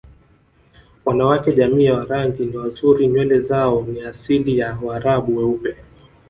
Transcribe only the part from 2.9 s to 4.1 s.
nywele zao ni